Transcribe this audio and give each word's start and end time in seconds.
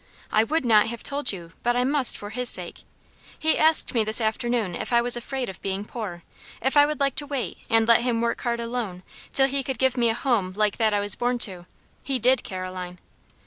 "I 0.31 0.43
would 0.43 0.65
not 0.65 0.87
have 0.87 1.03
told 1.03 1.31
you, 1.31 1.51
but 1.61 1.75
I 1.75 1.83
must 1.83 2.17
for 2.17 2.31
his 2.31 2.49
sake. 2.49 2.85
He 3.37 3.55
asked 3.55 3.93
me 3.93 4.03
this 4.03 4.19
afternoon 4.19 4.73
if 4.73 4.91
I 4.91 4.99
was 4.99 5.15
afraid 5.15 5.47
of 5.47 5.61
being 5.61 5.85
poor? 5.85 6.23
if 6.59 6.75
I 6.75 6.87
would 6.87 6.99
like 6.99 7.13
to 7.17 7.27
wait, 7.27 7.59
and 7.69 7.87
let 7.87 8.01
him 8.01 8.19
work 8.19 8.41
hard 8.41 8.59
alone, 8.59 9.03
till 9.31 9.45
he 9.45 9.61
could 9.61 9.77
give 9.77 9.97
me 9.97 10.09
a 10.09 10.15
home 10.15 10.53
like 10.55 10.77
that 10.77 10.91
I 10.95 11.01
was 11.01 11.13
born 11.13 11.37
to? 11.45 11.67
He 12.01 12.17
did, 12.17 12.43
Caroline." 12.43 12.97